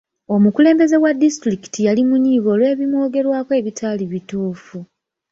Omukulembeze 0.35 0.95
wa 1.03 1.11
disitulikiti 1.21 1.79
yali 1.87 2.01
munyiivu 2.09 2.47
olw'ebimwogerwako 2.55 3.51
ebitali 3.59 4.03
bituufu. 4.11 4.77